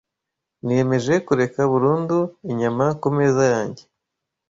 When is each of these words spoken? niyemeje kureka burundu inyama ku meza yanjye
niyemeje 0.63 1.13
kureka 1.27 1.61
burundu 1.71 2.17
inyama 2.51 2.85
ku 3.01 3.07
meza 3.17 3.43
yanjye 3.53 3.83